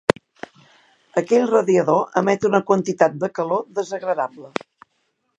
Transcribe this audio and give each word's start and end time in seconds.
Aquell 1.21 1.43
radiador 1.49 2.17
emet 2.21 2.47
una 2.49 2.61
quantitat 2.69 3.19
de 3.25 3.29
calor 3.41 3.61
desagradable. 3.81 4.49